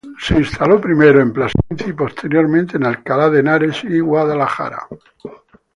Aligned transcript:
Se 0.19 0.33
instaló 0.35 0.81
primero 0.81 1.21
en 1.21 1.31
Plasencia 1.31 1.87
y 1.89 1.93
posteriormente 1.93 2.75
en 2.75 2.85
Alcalá 2.85 3.29
de 3.29 3.41
Henares 3.41 3.83
y 3.83 3.99
Guadalajara. 3.99 4.87